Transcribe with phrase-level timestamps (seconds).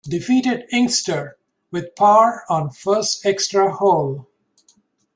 [0.05, 1.37] Defeated Inkster
[1.69, 4.27] with par on first extra hole.